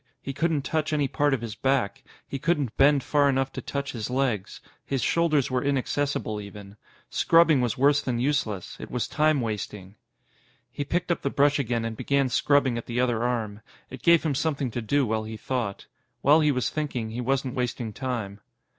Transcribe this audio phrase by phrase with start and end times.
[0.19, 3.91] He couldn't touch any part of his back; he couldn't bend far enough to touch
[3.91, 4.59] his legs.
[4.83, 6.75] His shoulders were inaccessible, even.
[7.11, 9.93] Scrubbing was worse than useless it was time wasting.
[10.71, 13.61] He picked up the brush again and began scrubbing at the other arm.
[13.91, 15.85] It gave him something to do while he thought.
[16.21, 18.39] While he was thinking, he wasn't wasting time.